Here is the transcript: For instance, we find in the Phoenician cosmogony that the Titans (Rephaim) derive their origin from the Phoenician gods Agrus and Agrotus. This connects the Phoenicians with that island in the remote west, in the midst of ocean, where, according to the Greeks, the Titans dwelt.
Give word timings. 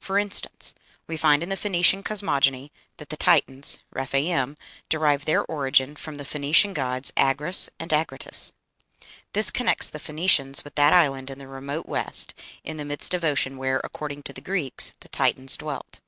For 0.00 0.18
instance, 0.18 0.74
we 1.06 1.16
find 1.16 1.40
in 1.40 1.50
the 1.50 1.56
Phoenician 1.56 2.02
cosmogony 2.02 2.72
that 2.96 3.10
the 3.10 3.16
Titans 3.16 3.78
(Rephaim) 3.92 4.56
derive 4.88 5.24
their 5.24 5.44
origin 5.44 5.94
from 5.94 6.16
the 6.16 6.24
Phoenician 6.24 6.74
gods 6.74 7.12
Agrus 7.16 7.70
and 7.78 7.92
Agrotus. 7.92 8.50
This 9.34 9.52
connects 9.52 9.88
the 9.88 10.00
Phoenicians 10.00 10.64
with 10.64 10.74
that 10.74 10.92
island 10.92 11.30
in 11.30 11.38
the 11.38 11.46
remote 11.46 11.86
west, 11.86 12.34
in 12.64 12.76
the 12.76 12.84
midst 12.84 13.14
of 13.14 13.22
ocean, 13.22 13.56
where, 13.56 13.80
according 13.84 14.24
to 14.24 14.32
the 14.32 14.40
Greeks, 14.40 14.94
the 14.98 15.08
Titans 15.08 15.56
dwelt. 15.56 16.00